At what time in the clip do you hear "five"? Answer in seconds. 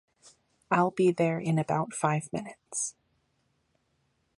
1.93-2.33